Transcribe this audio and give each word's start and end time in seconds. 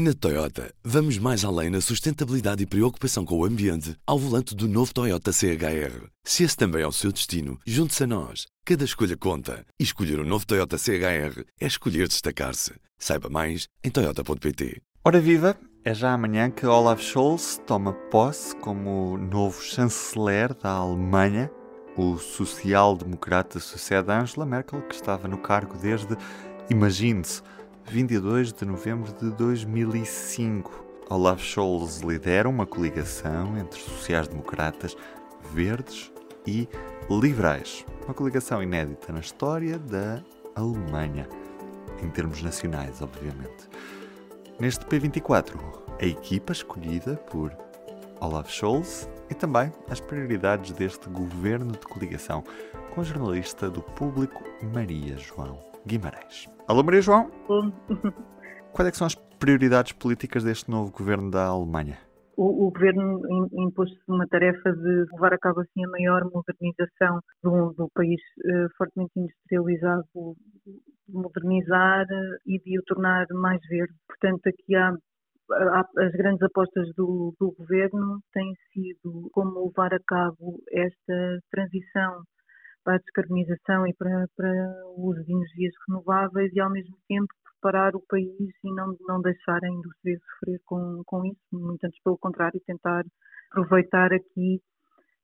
Na 0.00 0.14
Toyota, 0.14 0.72
vamos 0.84 1.18
mais 1.18 1.44
além 1.44 1.70
na 1.70 1.80
sustentabilidade 1.80 2.62
e 2.62 2.66
preocupação 2.66 3.24
com 3.24 3.36
o 3.36 3.44
ambiente 3.44 3.96
ao 4.06 4.16
volante 4.16 4.54
do 4.54 4.68
novo 4.68 4.94
Toyota 4.94 5.32
CHR. 5.32 6.06
Se 6.22 6.44
esse 6.44 6.56
também 6.56 6.82
é 6.82 6.86
o 6.86 6.92
seu 6.92 7.10
destino, 7.10 7.58
junte-se 7.66 8.04
a 8.04 8.06
nós. 8.06 8.46
Cada 8.64 8.84
escolha 8.84 9.16
conta. 9.16 9.66
E 9.76 9.82
escolher 9.82 10.20
o 10.20 10.22
um 10.22 10.24
novo 10.24 10.46
Toyota 10.46 10.78
CHR 10.78 11.42
é 11.60 11.66
escolher 11.66 12.06
destacar-se. 12.06 12.74
Saiba 12.96 13.28
mais 13.28 13.66
em 13.82 13.90
Toyota.pt. 13.90 14.80
Ora 15.04 15.18
viva! 15.18 15.58
É 15.84 15.92
já 15.92 16.12
amanhã 16.12 16.48
que 16.48 16.64
Olaf 16.64 17.02
Scholz 17.02 17.60
toma 17.66 17.92
posse 17.92 18.54
como 18.54 19.18
novo 19.18 19.60
chanceler 19.60 20.54
da 20.54 20.74
Alemanha. 20.74 21.50
O 21.96 22.18
social-democrata 22.18 23.58
sucede 23.58 24.12
Angela 24.12 24.46
Merkel, 24.46 24.80
que 24.82 24.94
estava 24.94 25.26
no 25.26 25.38
cargo 25.38 25.76
desde, 25.76 26.16
imagine-se, 26.70 27.42
22 27.90 28.52
de 28.52 28.66
novembro 28.66 29.10
de 29.14 29.30
2005. 29.30 30.84
Olaf 31.08 31.42
Scholz 31.42 32.00
lidera 32.00 32.46
uma 32.46 32.66
coligação 32.66 33.56
entre 33.56 33.80
sociais-democratas, 33.80 34.94
verdes 35.54 36.12
e 36.46 36.68
liberais. 37.08 37.86
Uma 38.04 38.12
coligação 38.12 38.62
inédita 38.62 39.10
na 39.10 39.20
história 39.20 39.78
da 39.78 40.22
Alemanha, 40.54 41.26
em 42.02 42.10
termos 42.10 42.42
nacionais, 42.42 43.00
obviamente. 43.00 43.68
Neste 44.60 44.84
P24, 44.84 45.58
a 45.98 46.04
equipa 46.04 46.52
escolhida 46.52 47.16
por 47.30 47.56
Olaf 48.20 48.50
Scholz 48.50 49.08
e 49.30 49.34
também 49.34 49.72
as 49.88 49.98
prioridades 49.98 50.72
deste 50.72 51.08
governo 51.08 51.72
de 51.72 51.86
coligação, 51.86 52.44
com 52.94 53.00
a 53.00 53.04
jornalista 53.04 53.70
do 53.70 53.80
público 53.80 54.42
Maria 54.74 55.16
João 55.16 55.67
Guimarães. 55.88 56.46
Alô, 56.68 56.82
Maria 56.82 57.00
João? 57.00 57.30
Quais 58.72 58.88
é 58.88 58.92
são 58.92 59.06
as 59.06 59.14
prioridades 59.14 59.92
políticas 59.92 60.44
deste 60.44 60.70
novo 60.70 60.92
governo 60.92 61.30
da 61.30 61.46
Alemanha? 61.46 61.96
O, 62.36 62.66
o 62.66 62.70
governo 62.70 63.20
impôs 63.52 63.90
uma 64.06 64.26
tarefa 64.28 64.70
de 64.70 65.06
levar 65.12 65.32
a 65.32 65.38
cabo 65.38 65.60
assim 65.60 65.84
a 65.84 65.88
maior 65.88 66.22
modernização 66.30 67.20
do, 67.42 67.72
do 67.72 67.88
país 67.94 68.20
uh, 68.44 68.68
fortemente 68.76 69.12
industrializado, 69.16 70.04
modernizar 71.08 72.06
e 72.46 72.60
de 72.60 72.78
o 72.78 72.82
tornar 72.84 73.26
mais 73.32 73.60
verde. 73.68 73.94
Portanto, 74.06 74.46
aqui 74.46 74.76
há 74.76 74.92
as 75.98 76.12
grandes 76.12 76.42
apostas 76.42 76.86
do, 76.94 77.34
do, 77.40 77.54
governo 77.58 78.20
têm 78.34 78.52
sido 78.72 79.30
como 79.32 79.64
levar 79.64 79.94
a 79.94 79.98
cabo 80.06 80.60
esta 80.70 81.38
transição 81.50 82.22
para 82.84 82.96
a 82.96 82.98
descarbonização 82.98 83.86
e 83.86 83.94
para, 83.94 84.26
para 84.36 84.84
o 84.96 85.08
uso 85.08 85.24
de 85.24 85.32
energias 85.32 85.74
renováveis 85.86 86.52
e, 86.52 86.60
ao 86.60 86.70
mesmo 86.70 86.96
tempo, 87.08 87.28
preparar 87.60 87.94
o 87.94 88.02
país 88.08 88.52
e 88.64 88.72
não, 88.72 88.96
não 89.06 89.20
deixar 89.20 89.62
a 89.62 89.68
indústria 89.68 90.18
sofrer 90.18 90.60
com, 90.64 91.02
com 91.04 91.24
isso, 91.26 91.38
muito 91.52 91.84
antes 91.84 92.00
pelo 92.02 92.18
contrário, 92.18 92.60
tentar 92.66 93.04
aproveitar 93.50 94.12
aqui 94.12 94.60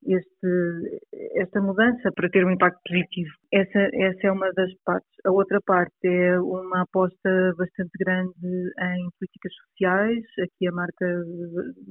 este, 0.06 1.00
esta 1.36 1.60
mudança 1.60 2.10
para 2.14 2.28
ter 2.28 2.44
um 2.44 2.50
impacto 2.50 2.78
positivo. 2.86 3.30
Essa, 3.52 3.78
essa 3.94 4.26
é 4.26 4.32
uma 4.32 4.52
das 4.52 4.70
partes. 4.84 5.10
A 5.24 5.32
outra 5.32 5.60
parte 5.64 6.06
é 6.06 6.38
uma 6.40 6.82
aposta 6.82 7.54
bastante 7.56 7.90
grande 7.98 8.32
em 8.36 9.08
políticas 9.18 9.52
sociais, 9.70 10.24
aqui 10.42 10.68
a 10.68 10.72
marca 10.72 11.06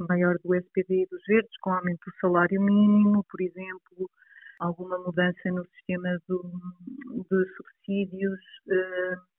maior 0.07 0.35
do 0.43 0.53
SPD 0.55 1.03
e 1.03 1.07
dos 1.07 1.21
Verdes, 1.27 1.57
com 1.61 1.71
aumento 1.71 2.05
do 2.05 2.15
salário 2.21 2.61
mínimo, 2.61 3.25
por 3.29 3.41
exemplo, 3.41 4.09
alguma 4.59 4.97
mudança 4.99 5.49
no 5.49 5.65
sistema 5.65 6.17
do, 6.27 6.41
de 7.29 7.45
subsídios, 7.55 8.39
uh, 8.67 9.33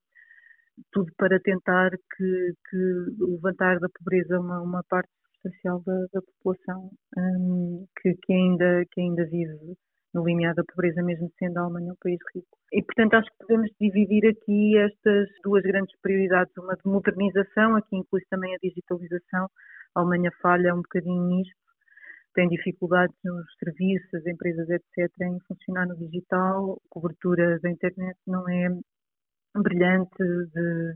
tudo 0.93 1.13
para 1.17 1.39
tentar 1.41 1.91
que, 1.91 2.55
que, 2.69 2.77
levantar 3.19 3.79
da 3.79 3.89
pobreza 3.89 4.41
uma, 4.41 4.61
uma 4.61 4.83
parte 4.85 5.11
substancial 5.43 5.83
da, 5.87 6.07
da 6.13 6.23
população 6.23 6.91
um, 7.17 7.87
que, 8.01 8.15
que, 8.23 8.33
ainda, 8.33 8.85
que 8.91 9.01
ainda 9.01 9.25
vive 9.27 9.77
no 10.15 10.25
limiar 10.25 10.55
da 10.55 10.63
pobreza, 10.65 11.03
mesmo 11.03 11.31
sendo 11.39 11.59
a 11.59 11.63
Alemanha 11.63 11.93
um 11.93 11.97
país 12.01 12.19
rico. 12.35 12.57
E, 12.73 12.83
portanto, 12.83 13.15
acho 13.15 13.29
que 13.31 13.39
podemos 13.39 13.71
dividir 13.81 14.29
aqui 14.29 14.79
estas 14.79 15.29
duas 15.43 15.63
grandes 15.65 15.95
prioridades, 16.01 16.57
uma 16.57 16.75
de 16.77 16.89
modernização, 16.89 17.77
aqui 17.77 17.97
inclui 17.97 18.23
também 18.31 18.55
a 18.55 18.59
digitalização, 18.63 19.49
a 19.95 20.01
Alemanha 20.01 20.31
falha 20.41 20.73
um 20.73 20.83
bocadinho 20.83 21.23
nisto, 21.25 21.64
tem 22.35 22.49
dificuldades 22.49 23.17
nos 23.25 23.47
serviços, 23.59 24.13
as 24.15 24.27
empresas, 24.27 24.69
etc., 24.69 25.11
em 25.23 25.39
funcionar 25.47 25.87
no 25.87 25.97
digital, 25.97 26.75
a 26.75 26.89
cobertura 26.91 27.59
da 27.61 27.71
internet 27.71 28.19
não 28.27 28.49
é 28.49 28.69
brilhante, 29.57 30.17
de, 30.19 30.95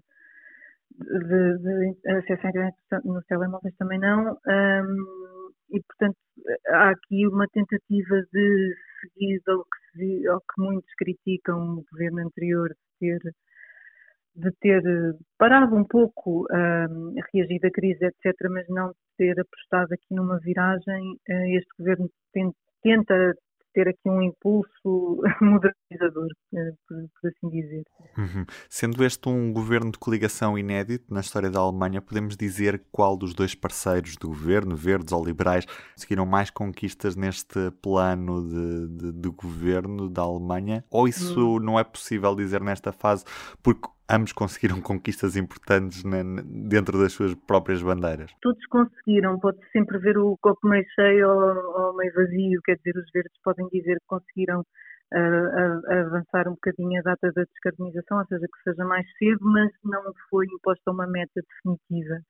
de, 0.99 1.59
de 1.59 2.11
acesso 2.11 2.47
à 2.47 2.51
internet 2.51 2.77
nos 3.05 3.25
telemóveis 3.27 3.75
também 3.77 3.99
não, 3.99 4.33
um, 4.33 5.51
e 5.71 5.81
portanto 5.83 6.17
há 6.69 6.91
aqui 6.91 7.27
uma 7.27 7.47
tentativa 7.49 8.17
de 8.33 8.75
seguir 9.01 9.41
ao 9.49 9.65
que, 9.65 10.27
ao 10.27 10.41
que 10.41 10.63
muitos 10.63 10.93
criticam 10.97 11.79
o 11.79 11.85
governo 11.93 12.27
anterior 12.27 12.69
de 12.69 12.77
ter 12.99 13.21
de 14.39 14.53
ter 14.61 14.83
parado 15.37 15.75
um 15.75 15.85
pouco, 15.85 16.47
um, 16.51 17.15
reagido 17.33 17.67
à 17.67 17.71
crise, 17.71 18.05
etc., 18.05 18.35
mas 18.51 18.67
não 18.69 18.93
ter 19.17 19.39
apostado 19.39 19.93
aqui 19.93 20.15
numa 20.15 20.39
viragem. 20.39 21.19
Uh, 21.29 21.57
este 21.57 21.69
governo 21.77 22.09
tenta 22.83 23.35
ter 23.75 23.89
aqui 23.89 24.09
um 24.09 24.23
impulso 24.23 25.21
modernizador, 25.43 26.29
uh, 26.53 26.77
por, 26.87 26.97
por, 27.21 27.29
assim 27.29 27.49
dizer. 27.51 27.83
Uhum. 28.17 28.47
Sendo 28.69 29.05
este 29.05 29.29
um 29.29 29.53
governo 29.53 29.91
de 29.91 29.99
coligação 29.99 30.57
inédito 30.57 31.13
na 31.13 31.21
história 31.21 31.51
da 31.51 31.59
Alemanha, 31.59 32.01
podemos 32.01 32.37
dizer 32.37 32.81
qual 32.93 33.17
dos 33.17 33.35
dois 33.35 33.57
parceiros 33.57 34.17
do 34.17 34.29
governo, 34.29 34.77
verdes 34.77 35.13
ou 35.13 35.25
liberais, 35.25 35.67
conseguiram 35.95 36.25
mais 36.25 36.49
conquistas 36.49 37.17
neste 37.17 37.73
plano 37.83 38.49
de, 38.49 38.89
de, 38.89 39.13
de 39.21 39.29
governo 39.31 40.09
da 40.09 40.23
Alemanha? 40.23 40.85
Ou 40.91 41.09
isso 41.09 41.57
hum. 41.57 41.61
não 41.61 41.79
é 41.79 41.83
possível 41.83 42.37
dizer 42.37 42.61
nesta 42.61 42.93
fase, 42.93 43.25
porque 43.63 43.89
ambos 44.11 44.33
conseguiram 44.33 44.81
conquistas 44.83 45.37
importantes 45.37 46.05
na, 46.05 46.23
dentro 46.45 46.99
das 46.99 47.13
suas 47.13 47.35
próprias 47.35 47.83
bandeiras. 47.83 48.31
Todos 48.41 48.65
conseguiram, 48.67 49.39
pode 49.39 49.59
sempre 49.71 49.99
ver 49.99 50.19
o 50.19 50.37
copo 50.41 50.67
meio 50.69 50.85
cheio 50.95 51.29
ou, 51.29 51.87
ou 51.87 51.97
meio 51.97 52.13
vazio, 52.15 52.61
quer 52.65 52.77
dizer, 52.77 52.99
os 52.99 53.11
verdes 53.13 53.39
podem 53.43 53.69
dizer 53.69 53.97
que 53.97 54.07
conseguiram 54.07 54.61
uh, 54.61 55.93
avançar 55.93 56.49
um 56.49 56.53
bocadinho 56.53 57.01
a 57.01 57.03
data 57.03 57.33
da 57.33 57.45
descarbonização, 57.45 58.19
ou 58.19 58.27
seja, 58.27 58.47
que 58.47 58.71
seja 58.71 58.85
mais 58.85 59.07
cedo, 59.19 59.39
mas 59.43 59.71
não 59.85 60.03
foi 60.31 60.47
imposta 60.47 60.91
uma 60.91 61.07
meta 61.07 61.41
definitiva. 61.41 62.21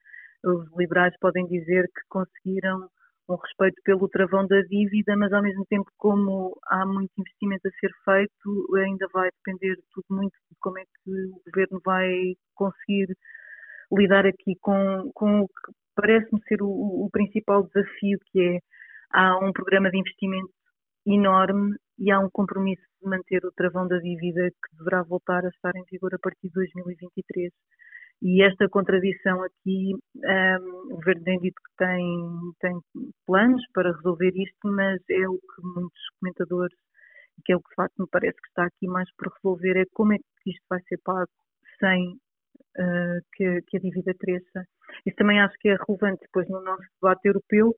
Os 0.44 0.76
liberais 0.76 1.14
podem 1.20 1.46
dizer 1.46 1.84
que 1.86 2.02
conseguiram 2.08 2.88
um 3.28 3.36
respeito 3.36 3.80
pelo 3.84 4.08
travão 4.08 4.46
da 4.46 4.60
dívida, 4.62 5.16
mas 5.16 5.32
ao 5.32 5.42
mesmo 5.42 5.64
tempo, 5.66 5.90
como 5.96 6.58
há 6.66 6.86
muito 6.86 7.10
investimento 7.18 7.68
a 7.68 7.70
ser 7.72 7.90
feito, 8.04 8.76
ainda 8.76 9.06
vai 9.12 9.28
depender 9.30 9.76
tudo 9.92 10.06
muito 10.10 10.32
de 10.50 10.56
como 10.60 10.78
é 10.78 10.82
que 10.84 11.10
o 11.10 11.42
governo 11.46 11.80
vai 11.84 12.34
conseguir 12.54 13.14
lidar 13.92 14.26
aqui 14.26 14.56
com, 14.60 15.10
com 15.14 15.40
o 15.40 15.48
que 15.48 15.72
parece-me 15.94 16.40
ser 16.48 16.62
o, 16.62 16.68
o 16.68 17.08
principal 17.10 17.64
desafio, 17.64 18.18
que 18.30 18.40
é 18.40 18.58
há 19.12 19.38
um 19.38 19.52
programa 19.52 19.90
de 19.90 19.98
investimento 19.98 20.52
enorme 21.06 21.76
e 21.98 22.10
há 22.10 22.20
um 22.20 22.30
compromisso 22.30 22.82
de 23.02 23.08
manter 23.08 23.44
o 23.44 23.52
travão 23.52 23.88
da 23.88 23.98
dívida 23.98 24.50
que 24.50 24.76
deverá 24.76 25.02
voltar 25.02 25.44
a 25.44 25.48
estar 25.48 25.74
em 25.76 25.84
vigor 25.90 26.14
a 26.14 26.18
partir 26.18 26.48
de 26.48 26.54
2023. 26.54 27.52
E 28.20 28.42
esta 28.42 28.68
contradição 28.68 29.42
aqui, 29.44 29.94
um, 30.16 30.92
o 30.92 30.96
governo 30.96 31.22
tem 31.22 31.38
dito 31.38 31.54
que 31.54 31.76
tem, 31.76 32.52
tem 32.60 32.80
planos 33.24 33.62
para 33.72 33.92
resolver 33.92 34.32
isto, 34.34 34.68
mas 34.68 35.00
é 35.08 35.28
o 35.28 35.38
que 35.38 35.62
muitos 35.62 36.02
comentadores, 36.18 36.76
que 37.44 37.52
é 37.52 37.56
o 37.56 37.60
que 37.60 37.68
de 37.68 37.74
facto 37.76 37.94
me 37.98 38.08
parece 38.10 38.36
que 38.36 38.48
está 38.48 38.64
aqui 38.64 38.88
mais 38.88 39.08
por 39.16 39.32
resolver, 39.32 39.80
é 39.80 39.84
como 39.94 40.14
é 40.14 40.16
que 40.18 40.50
isto 40.50 40.64
vai 40.68 40.80
ser 40.88 40.98
pago 41.04 41.30
sem 41.78 42.14
uh, 42.78 43.20
que, 43.34 43.62
que, 43.68 43.76
a 43.76 43.80
dívida 43.80 44.12
cresça. 44.18 44.64
Isso 45.06 45.16
também 45.16 45.40
acho 45.40 45.54
que 45.60 45.68
é 45.68 45.76
relevante 45.86 46.22
depois 46.22 46.48
no 46.48 46.60
nosso 46.60 46.86
debate 47.00 47.28
europeu, 47.28 47.72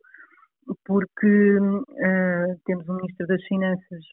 porque 0.87 1.59
uh, 1.59 2.61
temos 2.65 2.89
um 2.89 2.97
Ministro 2.97 3.27
das 3.27 3.45
Finanças, 3.45 4.05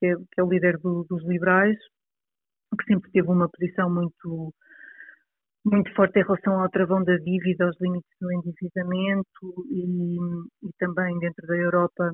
que 0.00 0.06
é, 0.06 0.16
que 0.16 0.40
é 0.40 0.42
o 0.42 0.48
líder 0.48 0.78
do, 0.78 1.04
dos 1.08 1.24
liberais, 1.24 1.78
que 2.76 2.84
sempre 2.92 3.10
teve 3.12 3.28
uma 3.28 3.48
posição 3.48 3.88
muito 3.88 4.52
muito 5.70 5.92
forte 5.94 6.18
em 6.18 6.22
relação 6.22 6.60
ao 6.60 6.70
travão 6.70 7.02
da 7.04 7.16
dívida, 7.16 7.64
aos 7.64 7.76
limites 7.80 8.10
do 8.20 8.32
endividamento 8.32 9.64
e, 9.70 10.16
e 10.66 10.70
também 10.78 11.18
dentro 11.18 11.46
da 11.46 11.56
Europa 11.56 12.12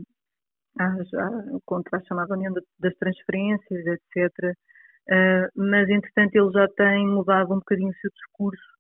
contra 1.65 1.99
a 1.99 2.05
chamada 2.05 2.35
União 2.35 2.53
das 2.81 2.95
Transferências, 2.95 3.87
etc. 3.87 4.55
Uh, 5.07 5.47
mas, 5.55 5.89
entretanto, 5.89 6.35
ele 6.35 6.51
já 6.53 6.67
tem 6.77 7.07
mudado 7.07 7.53
um 7.53 7.59
bocadinho 7.59 7.91
o 7.91 7.95
seu 7.95 8.11
discurso 8.11 8.75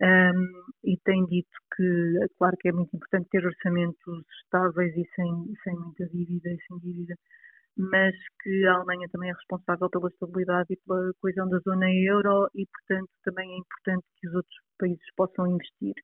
um, 0.00 0.64
e 0.84 0.96
tem 1.04 1.24
dito 1.26 1.50
que, 1.74 2.18
é 2.22 2.26
claro 2.36 2.56
que 2.58 2.68
é 2.68 2.72
muito 2.72 2.94
importante 2.94 3.28
ter 3.30 3.44
orçamentos 3.44 4.24
estáveis 4.42 4.94
e 4.96 5.04
sem, 5.14 5.54
sem 5.64 5.74
muita 5.74 6.06
dívida 6.06 6.50
e 6.50 6.58
sem 6.66 6.78
dívida, 6.78 7.14
mas 7.78 8.14
que 8.42 8.66
a 8.66 8.74
Alemanha 8.74 9.08
também 9.12 9.30
é 9.30 9.32
responsável 9.32 9.88
pela 9.88 10.08
estabilidade 10.08 10.66
e 10.70 10.76
pela 10.84 11.12
coesão 11.20 11.48
da 11.48 11.58
zona 11.60 11.88
euro 11.90 12.48
e, 12.54 12.66
portanto, 12.66 13.08
também 13.24 13.52
é 13.52 13.58
importante 13.58 14.04
que 14.16 14.28
os 14.28 14.34
outros 14.34 14.56
países 14.78 15.14
possam 15.16 15.46
investir. 15.46 15.94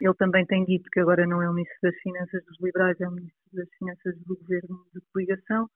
Ele 0.00 0.14
também 0.14 0.46
tem 0.46 0.64
dito 0.64 0.88
que 0.90 1.00
agora 1.00 1.26
não 1.26 1.42
é 1.42 1.50
o 1.50 1.52
Ministro 1.52 1.78
das 1.82 1.96
Finanças 2.02 2.44
dos 2.44 2.60
Liberais, 2.60 3.00
é 3.00 3.08
o 3.08 3.12
Ministro 3.12 3.50
das 3.52 3.68
Finanças 3.78 4.16
do 4.26 4.36
Governo 4.36 4.86
de 4.94 5.00
Coligação. 5.12 5.68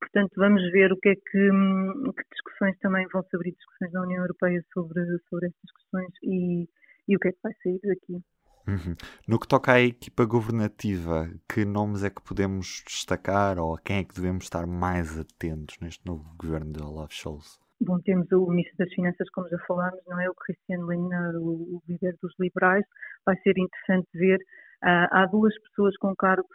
Portanto, 0.00 0.32
vamos 0.36 0.62
ver 0.72 0.90
o 0.92 0.96
que 0.96 1.10
é 1.10 1.14
que, 1.14 1.50
hum, 1.50 2.12
que 2.16 2.22
discussões 2.32 2.78
também 2.78 3.06
vão 3.12 3.22
se 3.24 3.36
abrir 3.36 3.52
discussões 3.52 3.92
na 3.92 4.02
União 4.02 4.22
Europeia 4.22 4.64
sobre, 4.72 5.00
sobre 5.28 5.48
estas 5.48 5.70
questões 5.72 6.12
e, 6.22 6.66
e 7.08 7.16
o 7.16 7.18
que 7.18 7.28
é 7.28 7.32
que 7.32 7.38
vai 7.42 7.52
sair 7.62 7.80
daqui. 7.82 8.22
Uhum. 8.68 8.94
No 9.26 9.40
que 9.40 9.48
toca 9.48 9.72
à 9.72 9.80
equipa 9.80 10.26
governativa, 10.26 11.26
que 11.48 11.64
nomes 11.64 12.04
é 12.04 12.10
que 12.10 12.20
podemos 12.20 12.84
destacar 12.86 13.58
ou 13.58 13.74
a 13.74 13.80
quem 13.80 14.00
é 14.00 14.04
que 14.04 14.14
devemos 14.14 14.44
estar 14.44 14.66
mais 14.66 15.18
atentos 15.18 15.78
neste 15.80 16.04
novo 16.04 16.22
governo 16.36 16.70
de 16.72 16.82
Olaf 16.82 17.10
Scholz? 17.10 17.58
Bom, 17.80 17.98
temos 18.00 18.30
o 18.30 18.46
Ministro 18.46 18.76
das 18.76 18.92
Finanças, 18.92 19.30
como 19.30 19.48
já 19.48 19.56
falámos, 19.66 20.00
não 20.06 20.20
é 20.20 20.28
o 20.28 20.34
Cristiano 20.34 20.90
Lindner, 20.90 21.36
o, 21.36 21.80
líder 21.88 22.14
dos 22.20 22.34
liberais. 22.38 22.84
Vai 23.24 23.36
ser 23.38 23.56
interessante 23.56 24.08
ver. 24.12 24.38
Uh, 24.84 25.08
há 25.10 25.26
duas 25.26 25.54
pessoas 25.62 25.96
com 25.96 26.14
cargos 26.14 26.46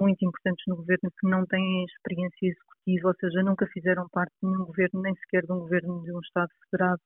muito 0.00 0.24
importantes 0.24 0.64
no 0.66 0.76
governo 0.76 1.12
que 1.20 1.28
não 1.28 1.44
têm 1.44 1.84
experiência 1.84 2.48
executiva, 2.48 3.08
ou 3.08 3.14
seja, 3.20 3.42
nunca 3.42 3.66
fizeram 3.66 4.08
parte 4.10 4.32
de 4.42 4.48
nenhum 4.48 4.64
governo, 4.64 5.02
nem 5.02 5.14
sequer 5.16 5.42
de 5.42 5.52
um 5.52 5.58
governo 5.60 6.02
de 6.02 6.12
um 6.12 6.20
Estado 6.20 6.50
federado, 6.64 7.00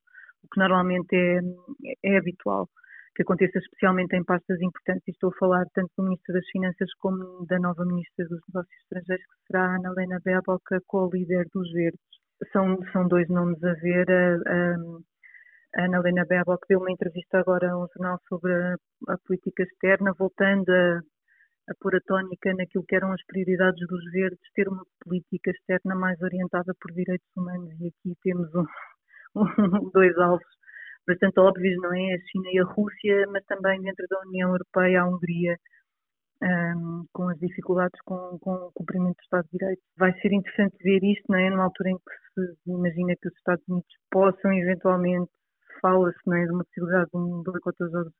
o 0.44 0.48
que 0.48 0.60
normalmente 0.60 1.12
é, 1.12 1.40
é 2.04 2.16
habitual 2.16 2.68
que 3.14 3.22
aconteça 3.22 3.58
especialmente 3.58 4.16
em 4.16 4.24
pastas 4.24 4.60
importantes, 4.60 5.06
e 5.06 5.12
estou 5.12 5.30
a 5.30 5.38
falar 5.38 5.64
tanto 5.72 5.90
do 5.96 6.04
Ministro 6.04 6.34
das 6.34 6.46
Finanças 6.50 6.92
como 6.98 7.46
da 7.46 7.58
nova 7.60 7.84
Ministra 7.84 8.26
dos 8.26 8.40
Negócios 8.48 8.76
Estrangeiros, 8.82 9.24
que 9.24 9.46
será 9.46 9.76
Ana 9.76 9.90
Helena 9.90 10.20
Baerbock, 10.24 10.74
a 10.74 10.80
co-líder 10.86 11.46
dos 11.54 11.70
Verdes. 11.72 12.00
São, 12.52 12.76
são 12.92 13.06
dois 13.06 13.28
nomes 13.28 13.62
a 13.62 13.72
ver. 13.74 14.10
A, 14.10 14.74
a 15.76 15.84
Ana 15.84 15.98
Helena 15.98 16.24
Baerbock 16.28 16.66
deu 16.68 16.80
uma 16.80 16.90
entrevista 16.90 17.38
agora 17.38 17.70
a 17.70 17.78
um 17.78 17.86
jornal 17.94 18.18
sobre 18.28 18.52
a, 18.52 18.74
a 19.08 19.18
política 19.24 19.62
externa, 19.62 20.12
voltando 20.18 20.68
a, 20.70 20.98
a 21.70 21.74
pôr 21.80 21.94
a 21.94 22.00
tónica 22.00 22.52
naquilo 22.54 22.84
que 22.84 22.96
eram 22.96 23.12
as 23.12 23.24
prioridades 23.26 23.86
dos 23.86 24.04
Verdes, 24.10 24.52
ter 24.54 24.68
uma 24.68 24.84
política 25.04 25.52
externa 25.52 25.94
mais 25.94 26.20
orientada 26.20 26.74
por 26.80 26.92
direitos 26.92 27.28
humanos, 27.36 27.70
e 27.80 27.86
aqui 27.86 28.16
temos 28.24 28.52
um, 28.56 28.66
um, 29.38 29.90
dois 29.92 30.16
alvos 30.18 30.63
bastante 31.06 31.38
óbvios, 31.40 31.76
não 31.80 31.92
é? 31.94 32.14
A 32.14 32.18
China 32.18 32.48
e 32.52 32.58
a 32.58 32.64
Rússia, 32.64 33.26
mas 33.30 33.44
também 33.46 33.80
dentro 33.82 34.06
da 34.08 34.20
União 34.20 34.50
Europeia, 34.50 35.02
a 35.02 35.08
Hungria, 35.08 35.56
um, 36.42 37.04
com 37.12 37.28
as 37.28 37.38
dificuldades 37.38 37.98
com, 38.04 38.38
com, 38.40 38.52
o 38.52 38.72
cumprimento 38.74 39.16
do 39.16 39.22
Estado 39.22 39.44
de 39.52 39.58
Direito. 39.58 39.82
Vai 39.96 40.12
ser 40.20 40.32
interessante 40.32 40.76
ver 40.82 41.02
isto, 41.02 41.24
não 41.28 41.38
é? 41.38 41.50
Numa 41.50 41.64
altura 41.64 41.90
em 41.90 41.96
que 41.96 42.42
se 42.42 42.70
imagina 42.70 43.14
que 43.20 43.28
os 43.28 43.36
Estados 43.36 43.64
Unidos 43.68 43.88
possam 44.10 44.52
eventualmente, 44.52 45.30
fala-se, 45.80 46.18
não 46.26 46.36
é? 46.36 46.44
De 46.44 46.52
uma 46.52 46.64
possibilidade 46.64 47.10
de 47.10 47.16
um 47.16 47.42
boicote 47.42 47.82
aos 47.82 47.92
jogos 47.92 48.12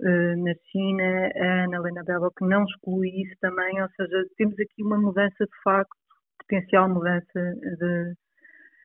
uh, 0.00 0.44
na 0.44 0.54
China, 0.70 1.30
a 1.34 1.64
Ana 1.64 1.76
Helena 1.76 2.04
Baerbock 2.04 2.44
não 2.44 2.64
exclui 2.64 3.08
isso 3.22 3.34
também, 3.40 3.82
ou 3.82 3.88
seja, 3.90 4.24
temos 4.36 4.58
aqui 4.58 4.82
uma 4.82 4.98
mudança 4.98 5.44
de 5.44 5.62
facto, 5.62 5.96
potencial 6.38 6.88
mudança 6.88 7.32
de, 7.34 8.14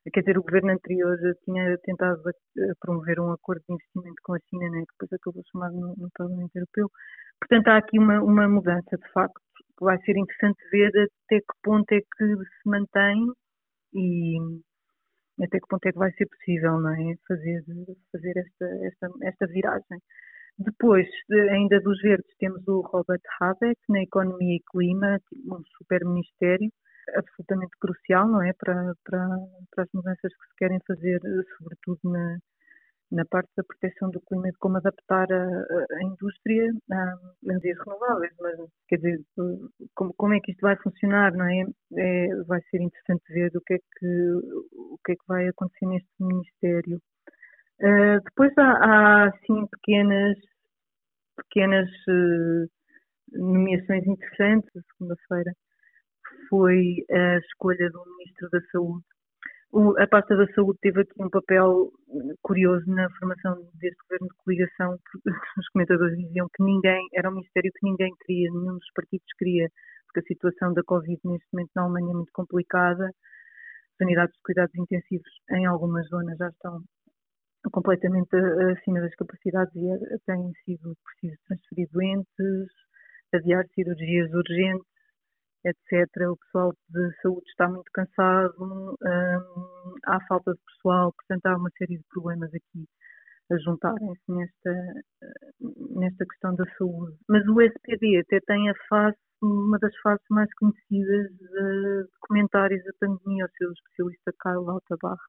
Quer 0.09 0.21
dizer, 0.21 0.37
o 0.37 0.43
governo 0.43 0.71
anterior 0.71 1.15
tinha 1.45 1.77
tentado 1.83 2.21
promover 2.79 3.19
um 3.19 3.31
acordo 3.31 3.61
de 3.67 3.75
investimento 3.75 4.15
com 4.23 4.33
a 4.33 4.39
China, 4.49 4.69
né, 4.71 4.79
que 4.81 4.93
depois 4.99 5.13
acabou 5.13 5.43
chamado 5.51 5.75
no, 5.75 5.95
no 5.95 6.09
Parlamento 6.17 6.55
Europeu. 6.55 6.89
Portanto, 7.39 7.67
há 7.67 7.77
aqui 7.77 7.99
uma, 7.99 8.21
uma 8.21 8.47
mudança, 8.49 8.97
de 8.97 9.11
facto, 9.13 9.39
que 9.77 9.85
vai 9.85 9.97
ser 10.01 10.17
interessante 10.17 10.57
ver 10.71 10.89
até 10.89 11.39
que 11.39 11.55
ponto 11.63 11.91
é 11.91 11.99
que 11.99 12.25
se 12.35 12.69
mantém 12.69 13.27
e 13.93 14.37
até 15.43 15.59
que 15.59 15.67
ponto 15.69 15.85
é 15.85 15.91
que 15.91 15.99
vai 15.99 16.11
ser 16.13 16.27
possível 16.27 16.79
não 16.79 16.89
é? 16.89 17.15
fazer, 17.27 17.63
fazer 18.11 18.37
esta, 18.37 18.65
esta, 18.85 19.09
esta 19.23 19.47
viragem. 19.47 19.99
Depois, 20.57 21.07
ainda 21.51 21.79
dos 21.79 21.99
verdes, 22.01 22.35
temos 22.37 22.67
o 22.67 22.81
Robert 22.81 23.21
Habeck 23.39 23.79
na 23.89 24.01
Economia 24.03 24.57
e 24.57 24.63
Clima, 24.71 25.19
um 25.45 25.61
super 25.77 26.05
ministério, 26.05 26.69
absolutamente 27.15 27.71
crucial, 27.79 28.27
não 28.27 28.41
é, 28.41 28.53
para, 28.53 28.93
para, 29.03 29.27
para 29.71 29.83
as 29.83 29.89
mudanças 29.93 30.31
que 30.33 30.47
se 30.47 30.55
querem 30.57 30.79
fazer, 30.87 31.19
sobretudo 31.57 31.99
na, 32.05 32.37
na 33.11 33.25
parte 33.25 33.49
da 33.57 33.63
proteção 33.63 34.09
do 34.09 34.21
clima 34.21 34.49
de 34.49 34.57
como 34.57 34.77
adaptar 34.77 35.27
a, 35.31 35.45
a 35.97 36.03
indústria 36.03 36.71
a 36.91 37.13
energias 37.43 37.77
renováveis, 37.85 38.31
mas 38.39 38.55
quer 38.87 38.95
dizer, 38.97 39.19
como, 39.93 40.13
como 40.15 40.33
é 40.33 40.39
que 40.39 40.51
isto 40.51 40.61
vai 40.61 40.77
funcionar, 40.77 41.33
não 41.33 41.45
é? 41.45 41.65
é? 41.97 42.35
Vai 42.47 42.61
ser 42.69 42.81
interessante 42.81 43.23
ver 43.33 43.51
o 43.55 43.61
que 43.61 43.73
é 43.73 43.77
que, 43.77 44.31
o 44.73 44.97
que, 45.05 45.11
é 45.11 45.15
que 45.15 45.27
vai 45.27 45.47
acontecer 45.47 45.85
neste 45.85 46.09
Ministério. 46.19 47.01
Uh, 47.81 48.21
depois 48.23 48.53
há, 48.57 48.71
há, 48.71 49.27
assim, 49.27 49.67
pequenas, 49.67 50.37
pequenas 51.35 51.89
uh, 52.07 52.69
nomeações 53.33 54.05
interessantes, 54.05 54.71
segunda-feira, 54.97 55.51
foi 56.51 57.05
a 57.09 57.37
escolha 57.37 57.89
do 57.89 58.03
Ministro 58.17 58.49
da 58.51 58.59
Saúde. 58.73 59.05
O, 59.71 59.97
a 59.97 60.05
pasta 60.05 60.35
da 60.35 60.45
saúde 60.53 60.77
teve 60.81 60.99
aqui 60.99 61.13
um 61.17 61.29
papel 61.29 61.89
curioso 62.41 62.83
na 62.87 63.09
formação 63.11 63.55
deste 63.79 63.97
governo 64.03 64.27
de 64.27 64.35
coligação, 64.43 64.99
os 65.57 65.69
comentadores 65.69 66.17
diziam 66.17 66.45
que 66.53 66.61
ninguém, 66.61 67.07
era 67.13 67.29
um 67.29 67.35
ministério 67.35 67.71
que 67.73 67.87
ninguém 67.87 68.11
queria, 68.25 68.51
nenhum 68.51 68.73
dos 68.73 68.91
partidos 68.93 69.27
queria, 69.39 69.69
porque 70.07 70.19
a 70.19 70.23
situação 70.23 70.73
da 70.73 70.83
Covid 70.83 71.17
neste 71.23 71.47
momento 71.53 71.71
na 71.73 71.83
Alemanha 71.83 72.11
é 72.11 72.15
muito 72.15 72.33
complicada, 72.33 73.05
as 73.05 74.01
unidades 74.01 74.35
de 74.35 74.41
cuidados 74.43 74.75
intensivos 74.75 75.31
em 75.51 75.65
algumas 75.65 76.05
zonas 76.09 76.37
já 76.37 76.49
estão 76.49 76.81
completamente 77.71 78.35
acima 78.77 78.99
das 78.99 79.15
capacidades 79.15 79.73
e 79.73 79.87
é, 79.87 80.17
têm 80.25 80.51
sido 80.65 80.97
preciso 81.05 81.39
transferir 81.47 81.87
doentes, 81.93 82.67
adiar 83.33 83.63
cirurgias 83.73 84.33
urgentes, 84.33 85.00
etc. 85.65 86.29
O 86.29 86.37
pessoal 86.37 86.73
de 86.89 87.21
saúde 87.21 87.47
está 87.49 87.67
muito 87.67 87.91
cansado, 87.93 88.55
hum, 88.59 88.95
há 90.05 90.19
falta 90.27 90.53
de 90.53 90.59
pessoal, 90.65 91.13
portanto 91.13 91.45
há 91.45 91.57
uma 91.57 91.69
série 91.77 91.97
de 91.97 92.03
problemas 92.09 92.53
aqui 92.53 92.85
a 93.51 93.57
juntarem-se 93.57 94.31
nesta, 94.31 94.93
nesta 95.95 96.25
questão 96.25 96.55
da 96.55 96.63
saúde. 96.77 97.17
Mas 97.27 97.45
o 97.47 97.61
SPD 97.61 98.19
até 98.19 98.39
tem 98.47 98.69
a 98.69 98.73
face, 98.87 99.17
uma 99.41 99.77
das 99.79 99.95
faces 99.97 100.25
mais 100.29 100.49
conhecidas 100.55 101.31
de 101.31 102.07
comentários 102.21 102.83
da 102.83 102.91
pandemia, 102.99 103.45
o 103.45 103.57
seu 103.57 103.71
especialista 103.71 104.33
Carlos 104.39 104.69
Altabarro. 104.69 105.19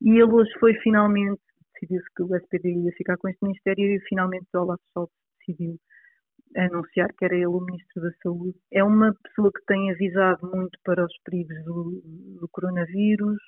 E 0.00 0.10
ele 0.10 0.32
hoje 0.32 0.50
foi 0.60 0.74
finalmente, 0.74 1.40
decidiu-se 1.74 2.06
que 2.14 2.22
o 2.22 2.36
SPD 2.36 2.70
ia 2.70 2.92
ficar 2.92 3.16
com 3.16 3.28
este 3.28 3.42
Ministério 3.42 3.96
e 3.96 4.00
finalmente 4.08 4.46
o 4.54 4.60
Olaf 4.60 4.80
Scholz 4.92 5.10
decidiu 5.40 5.76
anunciar 6.56 7.08
que 7.14 7.24
era 7.24 7.34
ele 7.34 7.46
o 7.46 7.60
Ministro 7.60 8.02
da 8.02 8.10
Saúde. 8.22 8.58
É 8.72 8.82
uma 8.82 9.14
pessoa 9.22 9.50
que 9.52 9.64
tem 9.66 9.90
avisado 9.90 10.50
muito 10.54 10.78
para 10.84 11.04
os 11.04 11.12
perigos 11.24 11.64
do, 11.64 12.02
do 12.40 12.48
coronavírus, 12.50 13.38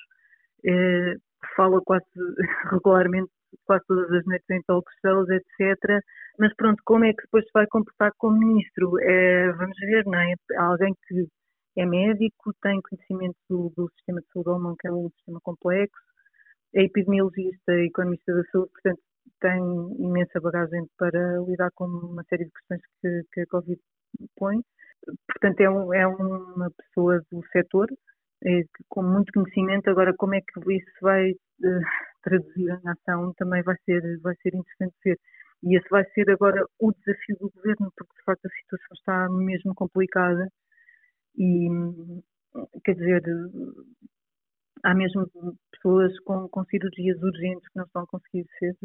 é, 0.66 1.16
fala 1.56 1.80
quase 1.84 2.04
regularmente, 2.70 3.30
quase 3.64 3.84
todas 3.86 4.10
as 4.12 4.24
noites 4.26 4.50
em 4.50 4.62
talk 4.62 4.88
shows, 5.00 5.28
etc. 5.30 6.02
Mas 6.38 6.54
pronto, 6.56 6.82
como 6.84 7.04
é 7.04 7.12
que 7.12 7.22
depois 7.22 7.44
se 7.44 7.50
vai 7.52 7.66
comportar 7.66 8.12
como 8.18 8.38
Ministro? 8.38 8.98
É, 9.00 9.52
vamos 9.52 9.76
ver, 9.78 10.04
não 10.06 10.18
é? 10.18 10.34
Alguém 10.56 10.94
que 11.06 11.26
é 11.76 11.86
médico, 11.86 12.52
tem 12.62 12.80
conhecimento 12.82 13.36
do, 13.48 13.72
do 13.76 13.90
sistema 13.96 14.20
de 14.20 14.26
saúde 14.32 14.50
alemão, 14.50 14.76
que 14.78 14.88
é 14.88 14.92
um 14.92 15.08
sistema 15.10 15.40
complexo, 15.42 16.00
é 16.74 16.84
epidemiologista, 16.84 17.72
economista 17.72 18.34
da 18.34 18.44
saúde, 18.52 18.70
portanto 18.72 19.00
tem 19.40 19.60
imensa 19.98 20.40
bagagem 20.40 20.86
para 20.98 21.38
lidar 21.46 21.70
com 21.74 21.84
uma 21.86 22.24
série 22.24 22.44
de 22.44 22.50
questões 22.52 22.80
que, 23.00 23.22
que 23.32 23.40
a 23.42 23.46
Covid 23.46 23.80
põe. 24.36 24.60
Portanto, 25.26 25.60
é, 25.60 25.70
um, 25.70 25.94
é 25.94 26.06
uma 26.06 26.70
pessoa 26.70 27.20
do 27.30 27.42
setor 27.52 27.88
é, 28.44 28.62
com 28.88 29.02
muito 29.02 29.32
conhecimento. 29.32 29.88
Agora, 29.90 30.14
como 30.16 30.34
é 30.34 30.40
que 30.40 30.72
isso 30.74 30.90
vai 31.00 31.30
uh, 31.30 31.80
traduzir 32.22 32.68
em 32.68 32.88
ação 32.88 33.32
também 33.36 33.62
vai 33.62 33.76
ser, 33.84 34.02
vai 34.20 34.34
ser 34.36 34.54
interessante 34.54 34.94
ver. 35.04 35.18
E 35.62 35.76
esse 35.76 35.88
vai 35.90 36.04
ser 36.10 36.30
agora 36.30 36.64
o 36.78 36.92
desafio 36.92 37.36
do 37.38 37.50
governo, 37.50 37.92
porque 37.96 38.14
de 38.16 38.24
facto 38.24 38.46
a 38.46 38.50
situação 38.50 38.94
está 38.94 39.28
mesmo 39.30 39.74
complicada 39.74 40.48
e, 41.36 41.68
quer 42.84 42.94
dizer, 42.94 43.22
há 44.82 44.94
mesmo 44.94 45.26
pessoas 45.80 46.18
com, 46.20 46.48
com 46.48 46.64
cirurgias 46.66 47.20
urgentes 47.22 47.66
que 47.68 47.76
não 47.76 47.84
estão 47.84 48.02
a 48.02 48.06
conseguir 48.06 48.46
ser, 48.58 48.76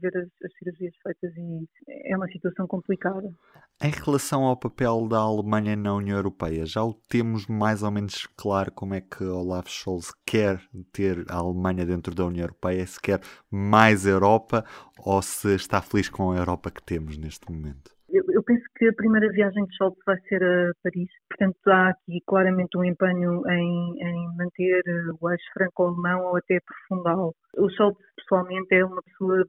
ver 0.00 0.16
as, 0.16 0.28
as, 0.44 0.52
cirurgias 0.58 0.94
feitas 1.02 1.32
e 1.36 1.68
é 1.88 2.16
uma 2.16 2.28
situação 2.28 2.66
complicada. 2.66 3.34
Em 3.82 3.90
relação 3.90 4.44
ao 4.44 4.56
papel 4.56 5.08
da 5.08 5.18
Alemanha 5.18 5.74
na 5.74 5.94
União 5.94 6.16
Europeia, 6.16 6.66
já 6.66 6.82
o 6.82 6.94
temos 7.08 7.46
mais 7.46 7.82
ou 7.82 7.90
menos 7.90 8.26
claro 8.36 8.70
como 8.72 8.94
é 8.94 9.00
que 9.00 9.24
Olaf 9.24 9.68
Scholz 9.68 10.12
quer 10.24 10.60
ter 10.92 11.24
a 11.28 11.36
Alemanha 11.36 11.86
dentro 11.86 12.14
da 12.14 12.24
União 12.24 12.44
Europeia, 12.44 12.86
se 12.86 13.00
quer 13.00 13.20
mais 13.50 14.06
Europa 14.06 14.64
ou 14.98 15.20
se 15.22 15.54
está 15.54 15.80
feliz 15.80 16.08
com 16.08 16.32
a 16.32 16.36
Europa 16.36 16.70
que 16.70 16.82
temos 16.82 17.16
neste 17.16 17.50
momento? 17.50 17.95
Eu, 18.08 18.42
penso 18.44 18.64
que 18.76 18.88
a 18.88 18.92
primeira 18.92 19.28
viagem 19.30 19.64
de 19.64 19.74
Scholz 19.74 19.96
vai 20.06 20.16
ser 20.28 20.42
a 20.42 20.72
Paris, 20.82 21.10
portanto 21.28 21.58
há 21.66 21.88
aqui 21.90 22.20
claramente 22.24 22.78
um 22.78 22.84
empenho 22.84 23.42
em, 23.50 24.00
em 24.00 24.36
manter 24.36 24.82
o 25.20 25.30
eixo 25.30 25.44
franco-alemão 25.52 26.26
ou 26.26 26.36
até 26.36 26.58
aprofundá-lo. 26.58 27.34
O 27.56 27.68
Scholz 27.70 27.96
pessoalmente 28.16 28.74
é 28.74 28.84
uma 28.84 29.02
pessoa 29.02 29.44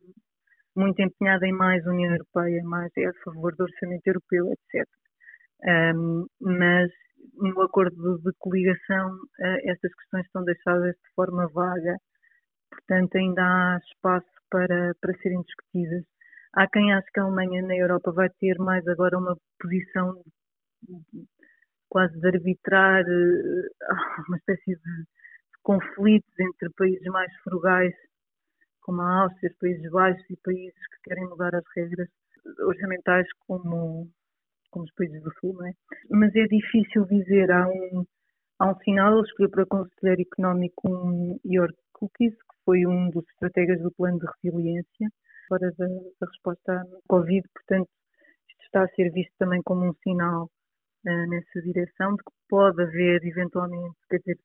muito 0.76 1.00
empenhada 1.02 1.46
em 1.46 1.54
mais 1.54 1.86
União 1.86 2.12
Europeia, 2.12 2.64
mais 2.64 2.92
é 2.98 3.06
a 3.06 3.14
favor 3.24 3.56
do 3.56 3.64
orçamento 3.64 4.08
europeu, 4.08 4.52
etc. 4.52 4.88
Um, 5.96 6.28
mas 6.40 6.90
no 7.36 7.62
acordo 7.62 8.20
de 8.20 8.32
coligação 8.40 9.10
uh, 9.10 9.70
estas 9.70 9.94
questões 9.94 10.26
estão 10.26 10.44
deixadas 10.44 10.96
de 10.96 11.14
forma 11.16 11.48
vaga, 11.50 11.96
portanto 12.72 13.16
ainda 13.16 13.42
há 13.42 13.80
espaço 13.92 14.28
para, 14.50 14.94
para 15.02 15.18
serem 15.20 15.42
discutidas. 15.42 16.04
Há 16.54 16.68
quem 16.68 16.94
ache 16.94 17.08
que 17.14 17.20
a 17.20 17.24
Alemanha 17.24 17.62
na 17.62 17.76
Europa 17.76 18.12
vai 18.12 18.30
ter 18.40 18.58
mais 18.60 18.88
agora 18.88 19.18
uma 19.18 19.38
posição 19.60 20.22
quase 21.90 22.20
de 22.20 22.28
arbitrar 22.28 23.04
uh, 23.04 23.70
uma 24.28 24.38
espécie 24.38 24.76
de 24.76 25.06
conflitos 25.64 26.32
entre 26.40 26.70
países 26.78 27.06
mais 27.08 27.34
frugais, 27.44 27.94
como 28.82 29.02
a 29.02 29.24
Áustria, 29.24 29.52
os 29.52 29.58
Países 29.58 29.92
Baixos 29.92 30.30
e 30.30 30.38
países 30.38 30.88
que 30.88 31.10
querem 31.10 31.28
mudar 31.28 31.54
as 31.54 31.64
regras 31.76 32.08
orçamentais 32.62 33.28
como, 33.46 34.10
como 34.72 34.86
os 34.86 34.94
países 34.94 35.22
do 35.22 35.32
Sul, 35.40 35.54
não 35.54 35.68
é? 35.68 35.74
Mas 36.10 36.34
é 36.36 36.46
difícil 36.46 37.06
dizer, 37.06 37.52
há 37.52 37.68
um, 37.68 38.06
há 38.60 38.72
um 38.72 38.76
sinal, 38.80 39.14
ele 39.18 39.28
escolheu 39.28 39.52
para 39.52 39.66
conselheiro 39.66 40.22
económico 40.22 40.88
um 40.90 41.38
Jörg 41.44 41.74
Cookies, 41.94 42.34
que 42.34 42.58
foi 42.64 42.86
um 42.86 43.10
dos 43.10 43.28
estrategas 43.32 43.82
do 43.82 43.92
plano 43.92 44.20
de 44.20 44.26
resiliência, 44.42 45.10
fora 45.48 45.72
da, 45.78 45.88
da 45.88 46.28
resposta 46.28 46.74
à 46.74 46.86
Covid, 47.08 47.48
portanto, 47.54 47.90
isto 48.50 48.64
está 48.64 48.84
a 48.84 48.90
ser 48.90 49.12
visto 49.12 49.34
também 49.38 49.62
como 49.64 49.86
um 49.86 49.94
sinal 50.04 50.46
uh, 51.06 51.30
nessa 51.30 51.62
direção, 51.62 52.16
de 52.16 52.24
que 52.24 52.32
pode 52.50 52.82
haver 52.82 53.24
eventualmente, 53.26 53.98
quer 54.10 54.20
dizer, 54.20 54.38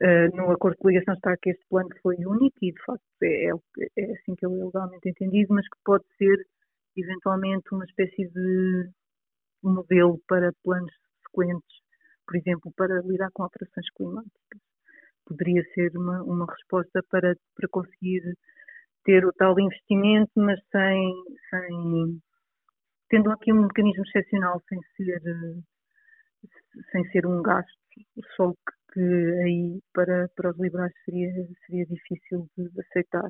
Uh, 0.00 0.30
no 0.36 0.52
acordo 0.52 0.76
de 0.76 0.82
coligação 0.82 1.14
está 1.14 1.36
que 1.36 1.50
este 1.50 1.66
plano 1.68 1.88
foi 2.00 2.14
único 2.24 2.56
e, 2.62 2.70
de 2.70 2.80
facto, 2.84 3.02
é, 3.20 3.48
é, 3.48 3.52
é, 3.96 4.12
assim 4.12 4.36
que 4.36 4.46
ele 4.46 4.60
é 4.60 4.64
legalmente 4.64 5.08
entendido, 5.08 5.52
mas 5.52 5.66
que 5.68 5.76
pode 5.84 6.04
ser, 6.16 6.46
eventualmente, 6.96 7.66
uma 7.72 7.84
espécie 7.84 8.28
de 8.28 8.90
modelo 9.60 10.20
para 10.28 10.52
planos 10.62 10.92
sequentes, 11.26 11.76
por 12.24 12.36
exemplo, 12.36 12.72
para 12.76 13.00
lidar 13.02 13.28
com 13.32 13.42
alterações 13.42 13.90
climáticas. 13.96 14.60
Poderia 15.26 15.64
ser 15.74 15.90
uma, 15.96 16.22
uma 16.22 16.46
resposta 16.46 17.02
para, 17.10 17.34
para 17.56 17.68
conseguir 17.68 18.22
ter 19.08 19.24
o 19.24 19.32
tal 19.32 19.58
investimento, 19.58 20.32
mas 20.36 20.60
sem, 20.70 21.14
sem 21.48 22.20
tendo 23.08 23.30
aqui 23.30 23.50
um 23.54 23.62
mecanismo 23.62 24.04
excepcional, 24.04 24.62
sem 24.68 24.78
ser, 24.94 25.22
sem 26.92 27.04
ser 27.10 27.26
um 27.26 27.40
gasto, 27.40 27.72
só 28.36 28.52
que 28.52 28.78
que 28.92 29.00
aí 29.44 29.78
para, 29.92 30.28
para 30.34 30.50
os 30.50 30.58
liberais 30.58 30.92
seria, 31.04 31.30
seria 31.66 31.86
difícil 31.86 32.48
de 32.56 32.80
aceitar. 32.80 33.28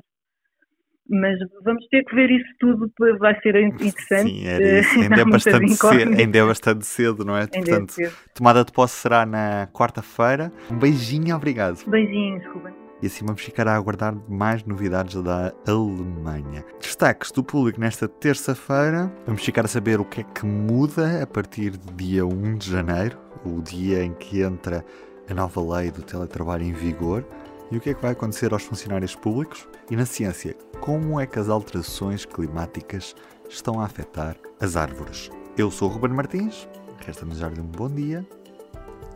Mas 1.11 1.39
vamos 1.63 1.87
ter 1.87 2.03
que 2.03 2.15
ver 2.15 2.29
isso 2.29 2.53
tudo, 2.59 2.91
vai 3.17 3.39
ser 3.41 3.55
interessante. 3.61 4.29
Sim, 4.29 4.43
isso. 4.79 4.99
Ainda, 5.01 5.21
é 5.21 5.25
bastante 5.25 5.75
cedo, 5.75 6.19
ainda 6.19 6.37
é 6.37 6.45
bastante 6.45 6.85
cedo, 6.85 7.25
não 7.25 7.35
é? 7.35 7.41
Ainda 7.41 7.57
é 7.57 7.61
Portanto, 7.61 7.99
é 7.99 8.11
tomada 8.35 8.63
de 8.63 8.71
posse 8.71 9.01
será 9.01 9.25
na 9.25 9.67
quarta-feira. 9.67 10.51
Um 10.71 10.77
beijinho, 10.77 11.35
obrigado. 11.35 11.83
Beijinhos, 11.89 12.45
Ruben. 12.53 12.88
E 13.01 13.07
assim 13.07 13.25
vamos 13.25 13.41
ficar 13.41 13.67
a 13.67 13.75
aguardar 13.75 14.15
mais 14.27 14.63
novidades 14.63 15.21
da 15.23 15.53
Alemanha. 15.65 16.65
Destaques 16.79 17.31
do 17.31 17.43
público 17.43 17.79
nesta 17.79 18.07
terça-feira. 18.07 19.11
Vamos 19.25 19.43
ficar 19.43 19.65
a 19.65 19.69
saber 19.69 19.99
o 19.99 20.05
que 20.05 20.21
é 20.21 20.23
que 20.23 20.45
muda 20.45 21.23
a 21.23 21.27
partir 21.27 21.71
do 21.71 21.93
dia 21.93 22.25
1 22.25 22.57
de 22.57 22.69
janeiro, 22.69 23.17
o 23.45 23.61
dia 23.61 24.03
em 24.03 24.13
que 24.13 24.41
entra 24.41 24.85
a 25.29 25.33
nova 25.33 25.77
lei 25.77 25.91
do 25.91 26.01
teletrabalho 26.01 26.63
em 26.63 26.73
vigor 26.73 27.25
e 27.71 27.77
o 27.77 27.79
que 27.79 27.91
é 27.91 27.93
que 27.93 28.01
vai 28.01 28.11
acontecer 28.11 28.51
aos 28.51 28.63
funcionários 28.63 29.15
públicos 29.15 29.67
e 29.89 29.95
na 29.95 30.05
ciência, 30.05 30.55
como 30.81 31.19
é 31.19 31.25
que 31.25 31.39
as 31.39 31.49
alterações 31.49 32.25
climáticas 32.25 33.15
estão 33.47 33.79
a 33.79 33.85
afetar 33.85 34.35
as 34.59 34.75
árvores. 34.75 35.29
Eu 35.57 35.69
sou 35.69 35.89
o 35.89 35.93
Ruben 35.93 36.11
Martins, 36.11 36.67
resta-me 37.05 37.31
desejar-lhe 37.31 37.61
um 37.61 37.65
bom 37.65 37.89
dia 37.89 38.27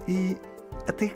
e 0.08 0.38
até 0.88 1.16